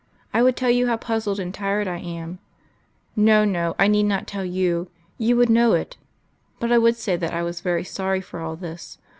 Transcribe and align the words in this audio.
I 0.33 0.41
would 0.41 0.55
tell 0.55 0.71
You 0.71 0.87
how 0.87 0.97
puzzled 0.97 1.39
and 1.39 1.53
tired 1.53 1.87
I 1.87 1.99
am. 1.99 2.39
No 3.15 3.45
No 3.45 3.75
I 3.77 3.87
need 3.87 4.01
not 4.07 4.25
tell 4.25 4.43
You: 4.43 4.89
You 5.19 5.35
would 5.37 5.47
know 5.51 5.73
it. 5.73 5.95
But 6.59 6.71
I 6.71 6.79
would 6.79 6.95
say 6.95 7.15
that 7.15 7.35
I 7.35 7.43
was 7.43 7.61
very 7.61 7.83
sorry 7.83 8.19
for 8.19 8.39
all 8.39 8.55
this. 8.55 8.97